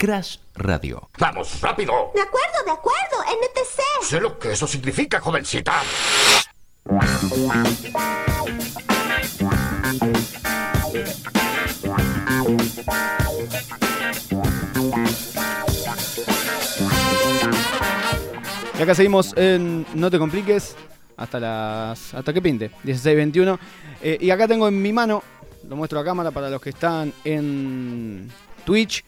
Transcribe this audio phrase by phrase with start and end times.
[0.00, 1.10] Crash Radio.
[1.18, 2.10] ¡Vamos, rápido!
[2.14, 4.06] De acuerdo, de acuerdo, NTC.
[4.08, 5.74] Sé lo que eso significa, jovencita.
[18.78, 20.76] Y acá seguimos en No te compliques
[21.18, 23.58] hasta las hasta que pinte, 16.21.
[24.00, 25.22] Eh, y acá tengo en mi mano,
[25.68, 28.32] lo muestro a cámara para los que están en
[28.64, 29.04] Twitch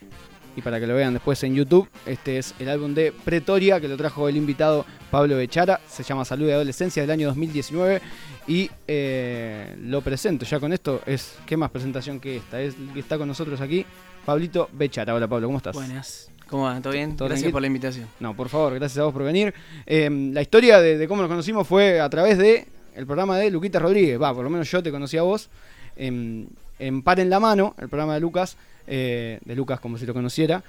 [0.56, 1.88] y para que lo vean después en YouTube.
[2.06, 5.80] Este es el álbum de Pretoria que lo trajo el invitado Pablo Bechara.
[5.88, 8.00] Se llama Salud de Adolescencia del año 2019
[8.46, 10.44] y eh, lo presento.
[10.44, 12.60] Ya con esto es, ¿qué más presentación que esta?
[12.60, 13.86] Es que está con nosotros aquí,
[14.24, 15.14] Pablito Bechara.
[15.14, 15.74] Hola Pablo, ¿cómo estás?
[15.74, 16.30] Buenas.
[16.48, 16.80] ¿Cómo va?
[16.80, 17.16] ¿Todo bien?
[17.16, 17.52] ¿Todo Gracias tranquilo?
[17.52, 18.08] por la invitación.
[18.21, 19.54] No, por favor, gracias a vos por venir.
[19.86, 23.50] Eh, la historia de, de cómo nos conocimos fue a través de el programa de
[23.50, 24.21] Luquita Rodríguez.
[24.21, 25.48] Va, por lo menos yo te conocí a vos.
[25.96, 26.48] En,
[26.82, 30.13] en Par en la Mano, el programa de Lucas, eh, de Lucas como si lo
[30.13, 30.63] conociera.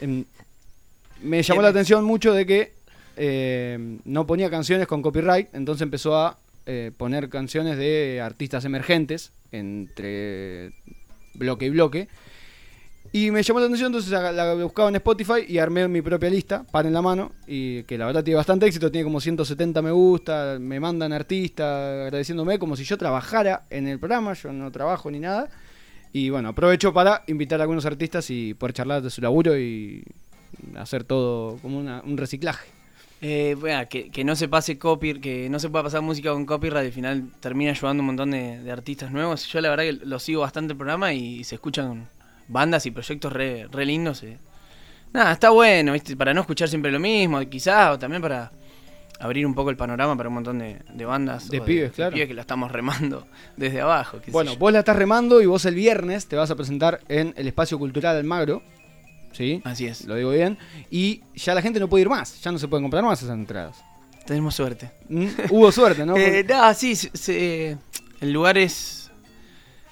[0.00, 0.24] Em,
[1.20, 2.72] me llamó la atención mucho de que
[3.16, 9.32] eh, no ponía canciones con copyright, entonces empezó a eh, poner canciones de artistas emergentes
[9.50, 10.72] entre
[11.34, 12.08] bloque y bloque.
[13.12, 16.64] Y me llamó la atención, entonces la, buscaba en Spotify y armé mi propia lista,
[16.70, 19.90] par en la mano, y que la verdad tiene bastante éxito, tiene como 170 me
[19.90, 25.10] gusta, me mandan artistas agradeciéndome como si yo trabajara en el programa, yo no trabajo
[25.10, 25.48] ni nada.
[26.12, 30.04] Y bueno, aprovecho para invitar a algunos artistas y poder charlar de su laburo y
[30.76, 32.68] hacer todo como una- un reciclaje.
[33.20, 36.86] Eh, bueno, que, no se pase copy, que no se pueda pasar música con copyright,
[36.86, 39.46] al final termina ayudando un montón de artistas nuevos.
[39.46, 42.08] Yo la verdad que lo sigo bastante el programa y se escuchan
[42.48, 44.22] bandas y proyectos re, re lindos.
[44.22, 44.38] eh.
[45.12, 46.16] Nada, está bueno, ¿viste?
[46.16, 48.52] para no escuchar siempre lo mismo, quizás, o también para
[49.20, 51.48] abrir un poco el panorama para un montón de, de bandas.
[51.48, 52.14] De pibes, claro.
[52.14, 53.26] que la estamos remando
[53.56, 54.20] desde abajo.
[54.28, 57.48] Bueno, vos la estás remando y vos el viernes te vas a presentar en el
[57.48, 58.62] Espacio Cultural Almagro.
[59.32, 59.60] ¿Sí?
[59.64, 60.04] Así es.
[60.06, 60.58] Lo digo bien.
[60.90, 63.34] Y ya la gente no puede ir más, ya no se pueden comprar más esas
[63.34, 63.82] entradas.
[64.26, 64.90] Tenemos suerte.
[65.08, 66.14] Mm, Hubo suerte, ¿no?
[66.18, 67.76] Eh, no, sí, se- se-
[68.20, 69.07] el lugar es,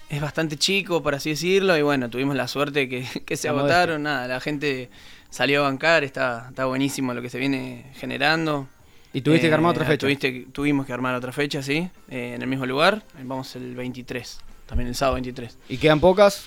[0.09, 3.59] es bastante chico, por así decirlo, y bueno, tuvimos la suerte que, que se La
[3.59, 4.89] agotaron, nada, la gente
[5.31, 8.69] salió a bancar, está, está buenísimo lo que se viene generando.
[9.13, 10.07] y tuviste Eh, que armar otra fecha.
[10.07, 14.39] tuviste- tuvimos que armar otra fecha, sí, eh, en el mismo lugar, vamos el 23,
[14.67, 15.57] también el sábado 23.
[15.69, 16.45] Y quedan pocas.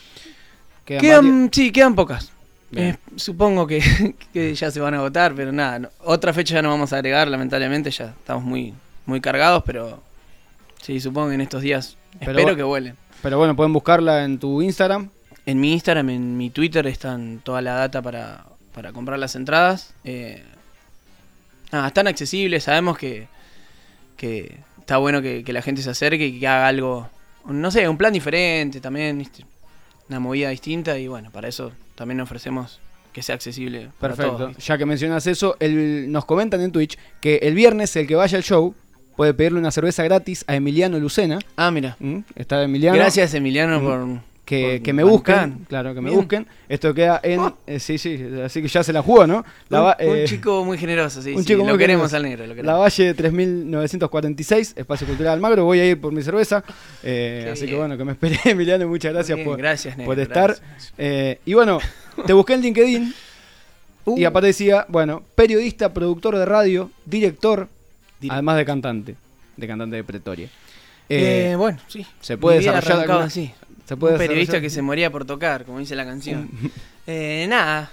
[0.86, 2.31] Quedan Quedan, sí, quedan pocas.
[2.75, 3.81] Eh, supongo que,
[4.34, 6.98] que ya se van a agotar, pero nada, no- otra fecha ya no vamos a
[6.98, 8.74] agregar, lamentablemente, ya estamos muy,
[9.06, 10.02] muy cargados, pero
[10.81, 12.96] sí, supongo que en estos días Pero espero que vuelen.
[13.22, 15.09] Pero bueno, pueden buscarla en tu Instagram.
[15.46, 19.94] En mi Instagram, en mi Twitter están toda la data para, para comprar las entradas.
[20.03, 20.44] Eh,
[21.72, 23.28] nada, están accesibles, sabemos que,
[24.16, 27.09] que está bueno que, que la gente se acerque y que haga algo,
[27.46, 29.25] no sé, un plan diferente también,
[30.07, 32.80] una movida distinta y bueno, para eso también ofrecemos
[33.13, 34.51] que sea accesible para Perfecto.
[34.59, 38.38] Ya que mencionas eso, el- nos comentan en Twitch que el viernes el que vaya
[38.38, 38.75] al show
[39.19, 41.40] puede pedirle una cerveza gratis a Emiliano Lucena.
[41.57, 41.97] Ah, mira.
[42.00, 42.19] ¿Mm?
[42.38, 42.96] Está Emiliano.
[42.97, 43.84] Gracias Emiliano Mm.
[43.84, 44.30] por...
[44.46, 45.50] Que, por que me bancar.
[45.50, 46.19] busquen, claro, que me Bien.
[46.22, 46.47] busquen.
[46.69, 47.40] Esto queda en.
[47.41, 47.57] Oh.
[47.68, 49.44] eh, sí, sí, así que ya se la jugó, ¿no?
[49.68, 52.16] La un, eh, chico muy generoso, sí, un sí, chico lo queremos generoso.
[52.16, 52.80] al negro, lo La queremos.
[52.80, 55.66] Valle 3946, Espacio Cultural Almagro.
[55.66, 56.63] Voy a ir por mi cerveza.
[57.03, 58.88] eh, así que bueno, que me esperé, Emiliano.
[58.88, 60.56] Muchas gracias Bien, por, gracias, negro, por estar.
[60.57, 61.38] gracias.
[61.46, 61.80] Y bueno,
[62.25, 63.13] te busqué en LinkedIn
[64.06, 64.18] Uh.
[64.18, 67.79] y aparecía, bueno, periodista, productor de radio, director, Direct-
[68.28, 69.16] además de cantante,
[69.56, 70.50] de cantante de Pretoria.
[71.07, 72.06] Eh, Eh, bueno, sí.
[72.19, 73.52] se puede desarrollar alguna- así.
[73.85, 76.50] se puede un periodista desarrollar- que se moría por tocar, como dice la canción.
[77.12, 77.90] Eh, nada,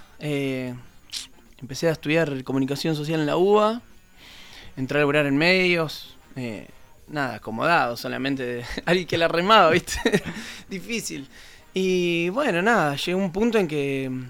[1.59, 3.81] empecé a estudiar comunicación social en la UBA,
[4.75, 6.15] entré a laburar en medios,
[7.07, 9.97] nada, acomodado solamente de alguien que la remaba, ¿viste?
[10.69, 11.27] Difícil.
[11.73, 14.23] Y bueno, nada, llegó un punto en que mm,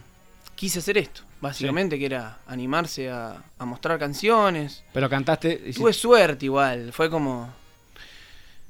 [0.56, 4.84] quise hacer esto, básicamente, que era animarse a, a mostrar canciones.
[4.94, 5.62] Pero cantaste.
[5.68, 7.54] y Tuve suerte igual, fue como...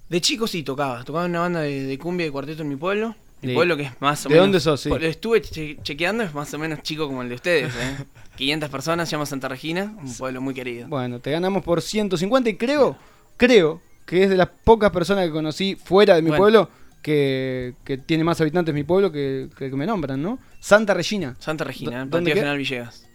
[0.09, 2.75] De chico sí tocaba, tocaba en una banda de, de cumbia y cuarteto en mi
[2.77, 3.15] pueblo.
[3.41, 3.53] Mi Sí.
[3.55, 4.45] pueblo que es más o ¿De menos...
[4.45, 4.81] dónde sos?
[4.81, 4.89] Sí.
[4.89, 7.97] Lo estuve che- chequeando, es más o menos chico como el de ustedes, ¿eh?
[8.37, 10.87] 500 personas, se llama Santa Regina, un pueblo muy querido.
[10.87, 12.97] Bueno, te ganamos por 150 y creo,
[13.35, 16.41] creo que es de las pocas personas que conocí fuera de mi Bueno.
[16.41, 16.69] pueblo
[17.11, 20.39] que, que tiene más habitantes mi pueblo que, que, que me nombran, ¿no?
[20.59, 22.33] Santa Regina, Santa Regina, ¿Dó- en dónde?
[22.33, 23.07] General Villegas.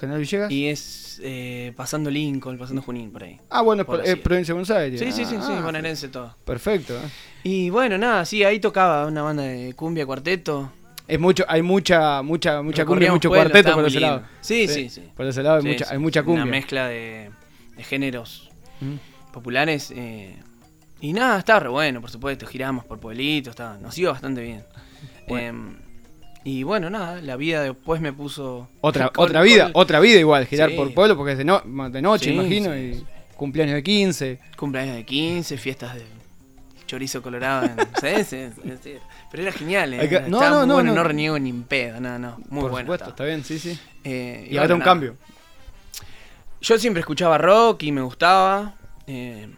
[0.00, 0.50] General Villegas.
[0.50, 3.38] Y es eh, pasando Lincoln, pasando Junín, por ahí.
[3.50, 4.98] ah, bueno, es, por provincia de Buenos Aires.
[4.98, 6.36] Sí, sí, sí, sí, Ah, bonaerense todo.
[6.44, 6.94] Perfecto.
[6.96, 7.08] ¿eh?
[7.44, 10.72] Y bueno, nada, sí, ahí tocaba una banda de cumbia, cuarteto.
[11.06, 14.16] Es mucho, hay mucha, mucha, mucha cumbia, y mucho pueblo, cuarteto por ese lindo.
[14.16, 14.26] lado.
[14.40, 15.02] Sí, sí, sí.
[15.16, 16.42] Por ese lado hay, Sí, mucha, sí, hay mucha sí, cumbia.
[16.42, 17.30] Una mezcla de,
[17.76, 18.50] de géneros
[18.80, 18.96] Mm.
[19.32, 19.92] populares.
[19.94, 20.34] eh,
[21.00, 22.46] y nada, estaba re bueno, por supuesto.
[22.46, 24.64] Giramos por pueblitos, estaba, nos iba bastante bien.
[25.28, 25.48] Bueno.
[25.48, 25.76] Em,
[26.42, 28.68] Y bueno, nada, la vida después me puso...
[28.80, 30.76] Otra, con- otra vida, con- otra vida igual, girar Sí.
[30.76, 31.60] por pueblo porque es de, no-
[31.90, 34.38] de noche, Sí, imagino, sí, y cumpleaños de 15.
[34.56, 36.02] Cumpleaños de 15, fiestas de
[36.86, 37.66] chorizo colorado.
[37.66, 37.76] en-
[38.24, 38.48] ¿sí?
[38.82, 38.94] Sí.
[39.30, 40.96] Pero era genial, eh, que- estaba no, muy no, no, bueno, no.
[40.96, 42.86] no reniego ni en pedo, no, no, muy por bueno.
[42.86, 43.10] supuesto, estaba.
[43.10, 43.78] está bien, sí, sí.
[44.04, 45.16] Eh, Y, ahora bueno, un cambio.
[46.62, 48.74] Yo siempre escuchaba rock y me gustaba.
[49.06, 49.48] eh,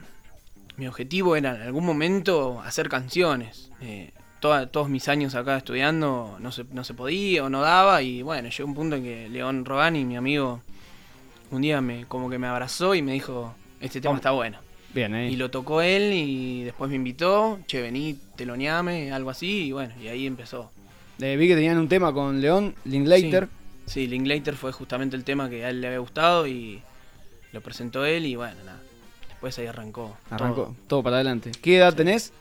[0.83, 3.71] mi objetivo era en algún momento hacer canciones.
[3.81, 8.03] Eh, toda- todos mis años acá estudiando no se, no se podía o no daba.
[8.03, 10.61] Y bueno, llegó un punto en que León Rogani, mi amigo,
[11.53, 14.59] un día me como que me abrazó y me dijo, este tema está bueno.
[14.93, 15.33] Bien, ahí.
[15.33, 19.67] Y lo tocó él y después me invitó, che, vení, teloneame, algo así.
[19.69, 20.73] Y bueno, y ahí empezó.
[21.21, 23.49] Eh, vi que tenían un tema con León, Linklater.
[23.87, 26.83] Sí, Linklater fue justamente el tema que a él le había gustado y
[27.53, 28.81] lo presentó él y bueno, nada.
[29.43, 30.17] Después ahí arrancó.
[30.31, 30.77] Arrancó, todo.
[30.87, 31.51] todo para adelante.
[31.61, 32.33] ¿Qué edad tenés?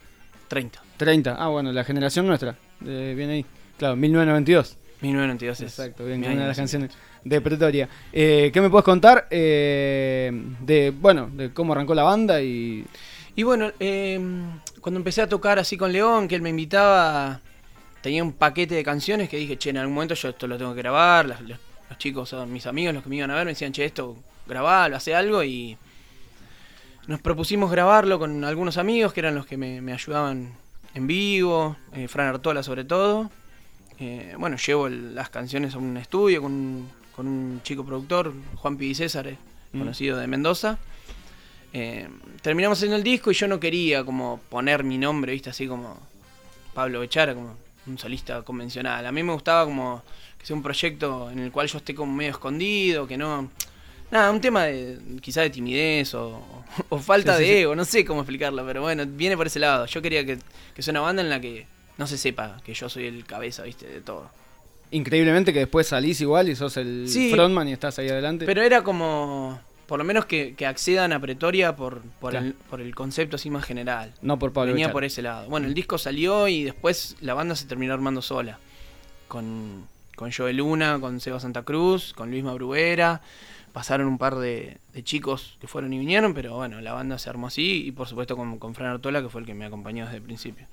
[0.50, 0.84] 30.
[0.98, 1.36] 30.
[1.36, 2.56] Ah, bueno, la generación nuestra.
[2.86, 3.46] Eh, viene ahí.
[3.80, 4.78] Claro, 1992.
[5.02, 6.92] 1992 es Exacto, bien, una de las canciones
[7.24, 7.90] de Pretoria.
[8.14, 12.86] Eh, ¿Qué me puedes contar eh, de, bueno, de cómo arrancó la banda y...
[13.36, 14.20] Y bueno, eh,
[14.80, 17.42] cuando empecé a tocar así con León, que él me invitaba,
[18.04, 20.76] tenía un paquete de canciones que dije, che, en algún momento yo esto lo tengo
[20.76, 21.26] que grabar.
[21.26, 23.86] Los, los chicos, son mis amigos, los que me iban a ver, me decían, che,
[23.86, 25.44] esto, grabalo, hace algo.
[25.44, 25.76] Y
[27.08, 30.54] nos propusimos grabarlo con algunos amigos que eran los que me, me ayudaban
[30.94, 33.30] en vivo, eh, Fran Artola sobre todo.
[34.00, 38.34] Eh, bueno, llevo el- las canciones a un estudio con, un- con un chico productor,
[38.56, 39.38] Juan Pidi César, eh,
[39.74, 39.80] Mm.
[39.80, 40.78] conocido de Mendoza.
[42.42, 45.98] Terminamos haciendo el disco y yo no quería como poner mi nombre, viste, así como
[46.74, 47.56] Pablo Bechara, como
[47.88, 49.06] un solista convencional.
[49.06, 50.04] A mí me gustaba como
[50.38, 53.50] que sea un proyecto en el cual yo esté como medio escondido, que no...
[54.12, 56.42] Nada, un tema de quizá de timidez o,
[56.90, 59.60] o falta Sí, sí, de ego, no sé cómo explicarlo, pero bueno, viene por ese
[59.60, 59.86] lado.
[59.86, 60.38] Yo quería que,
[60.76, 61.66] que sea una banda en la que
[61.98, 64.30] no se sepa que yo soy el cabeza, viste, de todo.
[64.92, 67.32] Increíblemente que después salís igual y sos el Sí.
[67.32, 68.46] frontman y estás ahí adelante.
[68.46, 72.48] Pero era como, por lo menos que, que accedan a Pretoria por, por, Claro.
[72.48, 74.14] el, por el concepto así más general.
[74.22, 75.48] no por Pablo Venía por ese lado.
[75.50, 78.60] Bueno, el disco salió y después la banda se terminó armando sola.
[79.30, 79.88] Con,
[80.18, 83.22] con Joel Luna, con Seba Santa Cruz, con Luis Mabruera.
[83.74, 87.30] Pasaron un par de, de chicos que fueron y vinieron, pero bueno, la banda se
[87.30, 90.04] armó así y por supuesto con, con Fran Artola, que fue el que me acompañó
[90.06, 90.66] desde el principio.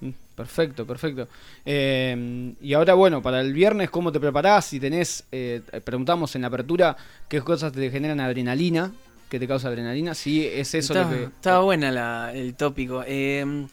[0.00, 1.28] Mm, Perfecto, perfecto.
[1.64, 4.64] Eh, y ahora, bueno, para el viernes, ¿cómo te preparás?
[4.64, 6.96] Si tenés, eh, preguntamos en la apertura,
[7.28, 8.90] ¿qué cosas te generan adrenalina?
[9.28, 10.14] ¿Qué te causa adrenalina?
[10.14, 11.24] Si es eso estaba, lo que...
[11.26, 13.04] estaba buena la- el tópico.
[13.06, 13.66] Eh,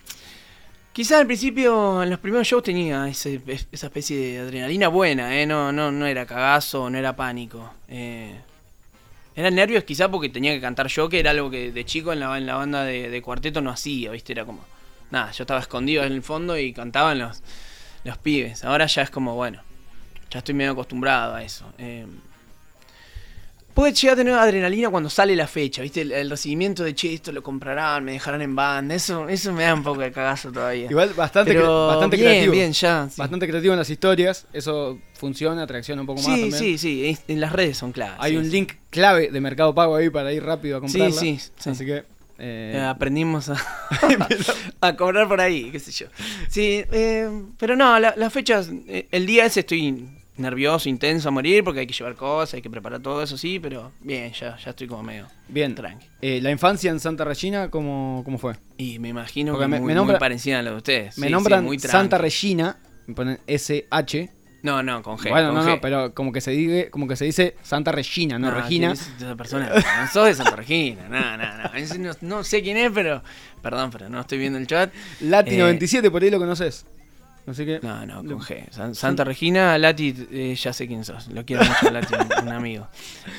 [0.94, 3.42] quizás al principio, en los primeros shows tenía ese-
[3.72, 7.72] esa especie de adrenalina buena, eh, no, no, no era cagazo, no era pánico.
[7.88, 8.36] Eh,
[9.38, 12.20] eran nervios quizás porque tenía que cantar yo, que era algo que de chico en
[12.20, 14.34] la, en la banda de, de cuarteto no hacía, ¿viste?
[14.34, 14.66] Era como,
[15.12, 17.44] nada, yo estaba escondido en el fondo y cantaban los,
[18.04, 18.66] los pibes.
[18.66, 19.62] Ahora ya es como, bueno,
[20.32, 21.72] ya estoy medio acostumbrado a eso.
[21.78, 22.08] Eh,
[23.78, 26.02] Puede llegar a tener adrenalina cuando sale la fecha, ¿viste?
[26.02, 28.96] El, el recibimiento de che, esto lo comprarán, me dejarán en banda.
[28.96, 30.88] Eso, eso me da un poco de cagazo todavía.
[30.90, 32.54] Igual bastante, cre- bastante bien, creativo.
[32.54, 33.08] bien, ya.
[33.08, 33.16] sí.
[33.22, 34.48] Bastante creativo en las historias.
[34.52, 36.60] Eso funciona, atracciona un poco más Sí, también.
[36.60, 38.18] sí, sí, en las redes son claras.
[38.20, 41.12] Hay sí, un link clave de Mercado Pago ahí para ir rápido a comprarla.
[41.22, 41.70] Sí, sí, sí.
[41.70, 41.98] Así que...
[42.40, 43.58] eh, Eh, aprendimos a,
[44.82, 46.08] a cobrar por ahí, qué sé yo.
[46.50, 47.30] Sí, eh,
[47.60, 48.70] pero no, la- las fechas,
[49.12, 50.04] el día ese estoy
[50.38, 53.60] nervioso, intenso a morir porque hay que llevar cosas, hay que preparar todo eso, sí,
[53.60, 55.76] pero bien, ya, ya estoy como medio bien.
[55.76, 56.06] tranqui.
[56.22, 58.56] Eh, la infancia en Santa Regina, ¿cómo, cómo fue?
[58.78, 61.18] Y me imagino Porque que me- muy, me nombra- muy parecida a lo de ustedes.
[61.18, 61.80] Me Sí, sí, nombran muy.
[61.80, 62.78] Santa Regina,
[63.08, 64.30] me ponen SH.
[64.64, 65.30] No, no, con G.
[65.30, 65.68] bueno, con no, G.
[65.76, 68.96] no, pero como que se dice, como que se dice Santa Regina, no, Regina.
[68.96, 71.98] sí, esa persona, no sos de Santa Regina, no, no, no.
[72.00, 72.14] No.
[72.22, 73.24] no sé quién es, pero.
[73.62, 74.92] Perdón, pero no estoy viendo el chat.
[75.22, 76.86] Lati Eh, 97, por ahí lo conoces.
[77.48, 77.80] Así que.
[77.82, 78.70] No, no, con G.
[78.72, 81.28] San- Santa Regina, Lati, eh, ya sé quién sos.
[81.30, 82.88] Lo quiero mucho, Lati, un, un amigo.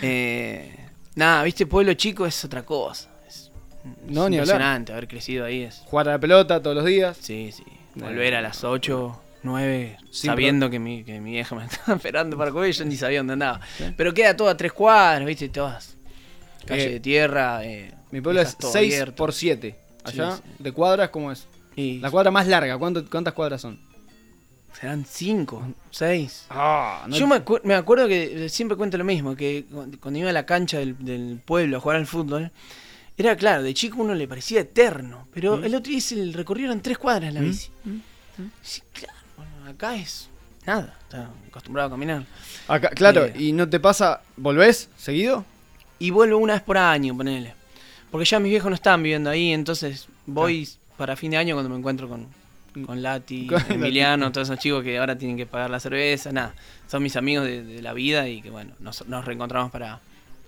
[0.02, 0.74] Eh,
[1.14, 3.10] nada, viste, pueblo chico es otra cosa.
[3.26, 3.50] Es,
[3.84, 4.38] No, es ni hablar.
[4.38, 5.62] impresionante haber crecido ahí.
[5.62, 7.16] Es, Jugar a la pelota todos los días.
[7.20, 7.64] sí, sí.
[7.94, 12.38] Volver a las 8, 9, Sin sabiendo que mi, que mi vieja me estaba esperando
[12.38, 13.60] para comer y yo ni sabía dónde andaba.
[13.96, 15.96] Pero queda todo a tres cuadras, viste, todas.
[16.64, 17.64] Calle Eh, de tierra.
[17.64, 19.14] eh, Mi pueblo es dejas todo 6 abierto.
[19.16, 19.76] por 7.
[20.04, 20.62] Allá, Sí, sí.
[20.62, 21.46] de cuadras, ¿cómo es?
[21.76, 23.80] La cuadra más larga, ¿cuánto- ¿cuántas cuadras son?
[24.78, 26.46] Serán cinco, seis.
[26.50, 30.20] Ah, Yo me, acu- me acuerdo que eh, siempre cuento lo mismo, que cu- cuando
[30.20, 32.50] iba a la cancha del, del pueblo a jugar al fútbol,
[33.16, 35.64] era claro, de chico uno le parecía eterno, pero Mm.
[35.64, 37.70] el otro día hice el recorrido en tres cuadras la Mm, bici.
[38.62, 40.28] Sí, claro, bueno, acá es
[40.64, 42.24] nada, está acostumbrado a caminar.
[42.68, 43.34] Acá, claro, Eh.
[43.36, 44.20] ¿y no te pasa?
[44.36, 45.44] ¿Volvés seguido?
[45.98, 47.54] Y vuelvo una vez por año, ponele.
[48.12, 51.68] Porque ya mis viejos no están viviendo ahí, entonces voy para fin de año cuando
[51.70, 52.28] me encuentro con,
[52.86, 56.54] con Lati, Con Emiliano, todos esos chicos que ahora tienen que pagar la cerveza, nada.
[56.86, 60.00] Son mis amigos de, de la vida y que bueno, nos, nos reencontramos para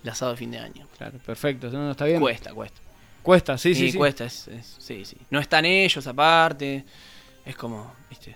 [0.02, 0.86] el asado de fin de año.
[0.98, 1.70] Claro, perfecto.
[1.70, 2.20] No, no, está bien.
[2.20, 2.80] Cuesta, cuesta.
[3.22, 3.90] Cuesta, sí, sí.
[3.92, 5.16] Sí, cuesta, es, es- sí, sí.
[5.30, 6.84] No están ellos aparte,
[7.44, 8.34] es como, viste.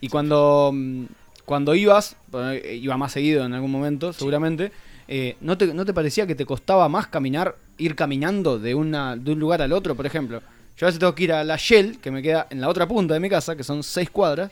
[0.00, 0.72] Y cuando,
[1.44, 4.70] cuando ibas, bueno, iba más seguido en algún momento, seguramente,
[5.08, 9.16] eh, ¿no, te, ¿no te parecía que te costaba más caminar, ir caminando de, una,
[9.16, 9.94] de un lugar al otro?
[9.96, 10.42] Por ejemplo,
[10.78, 12.86] yo a veces tengo que ir a la Shell, que me queda en la otra
[12.86, 14.50] punta de mi casa, que son seis cuadras,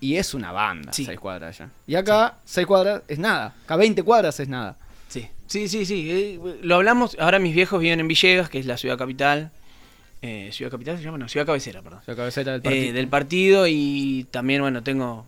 [0.00, 1.04] y es una banda, Sí.
[1.04, 1.70] seis cuadras allá.
[1.86, 4.76] Y acá, seis cuadras es nada, acá 20 cuadras es nada.
[5.08, 6.08] Sí, sí, sí, sí.
[6.10, 9.50] eh, lo hablamos, ahora mis viejos viven en Villegas, que es la ciudad capital.
[10.24, 12.00] Eh, ciudad capital se llama, no, ciudad cabecera, perdón.
[12.06, 12.92] La cabecera del Eh, partido.
[12.94, 15.26] del partido y también, bueno, tengo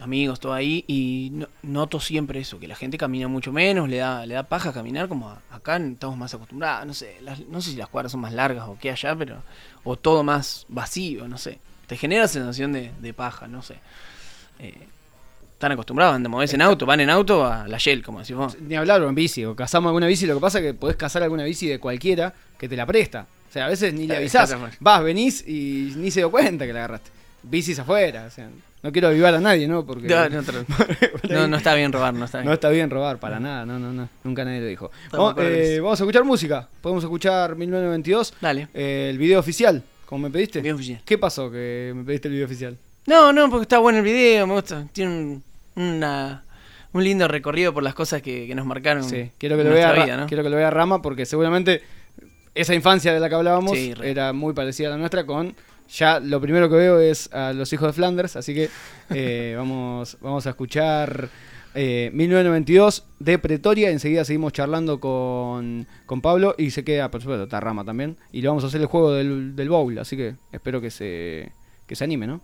[0.00, 3.96] amigos, todo ahí, y no- noto siempre eso, que la gente camina mucho menos, le
[3.98, 7.60] da, le da paja caminar, como a- acá estamos más acostumbrados, no sé, las- no
[7.62, 9.42] sé si las cuadras son más largas o qué allá, pero,
[9.84, 13.76] o todo más vacío, no sé, te genera sensación de, de paja, no sé.
[14.58, 14.74] Eh,
[15.52, 18.58] están acostumbrados, a moverse en auto, van en auto a la Shell, como decís vos.
[18.60, 20.96] Ni hablar o en bici, o cazamos alguna bici, lo que pasa es que podés
[20.96, 23.26] cazar alguna bici de cualquiera que te la presta.
[23.48, 24.50] O sea, a veces ni le avisás.
[24.80, 27.10] Vas, venís y ni se dio cuenta que la agarraste.
[27.48, 28.48] Bicis afuera, o sea,
[28.82, 29.84] no quiero avivar a nadie, ¿no?
[29.86, 30.42] Porque No, no,
[31.30, 32.46] no, no está bien robar, no está bien.
[32.48, 34.08] no está bien robar, para nada, no, no, no.
[34.24, 34.90] Nunca nadie lo dijo.
[35.12, 36.68] Vamos, eh, vamos a escuchar música.
[36.80, 38.68] Podemos escuchar 1992, Dale.
[38.74, 40.60] eh, el video oficial, como me pediste.
[40.60, 41.00] Video oficial.
[41.04, 42.76] ¿Qué pasó que me pediste el video oficial?
[43.06, 44.84] No, no, porque está bueno el video, me gusta.
[44.92, 45.42] Tiene un,
[45.76, 46.44] una,
[46.92, 49.04] un lindo recorrido por las cosas que, que nos marcaron.
[49.04, 50.26] Sí, quiero que lo vea, vida, ¿no?
[50.26, 51.82] quiero que lo vea Rama porque seguramente
[52.54, 55.54] esa infancia de la que hablábamos Sí, era muy parecida a la nuestra con
[55.88, 58.68] ya lo primero que veo es a los hijos de Flanders, así que
[59.10, 61.28] eh, vamos vamos a escuchar
[61.74, 67.44] eh, 1992 de Pretoria, enseguida seguimos charlando con, con Pablo y se queda por supuesto
[67.44, 70.36] está Rama también y le vamos a hacer el juego del, del bowl, así que
[70.52, 71.52] espero que se
[71.86, 72.40] que se anime, ¿no?